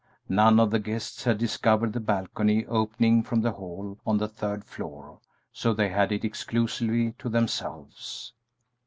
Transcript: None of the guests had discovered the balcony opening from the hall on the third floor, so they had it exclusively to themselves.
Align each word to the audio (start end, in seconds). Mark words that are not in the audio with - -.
None 0.29 0.59
of 0.59 0.71
the 0.71 0.79
guests 0.79 1.25
had 1.25 1.37
discovered 1.37 1.93
the 1.93 1.99
balcony 1.99 2.65
opening 2.65 3.21
from 3.21 3.41
the 3.41 3.51
hall 3.51 3.99
on 4.03 4.17
the 4.17 4.27
third 4.27 4.65
floor, 4.65 5.19
so 5.53 5.75
they 5.75 5.89
had 5.89 6.11
it 6.11 6.25
exclusively 6.25 7.11
to 7.19 7.29
themselves. 7.29 8.33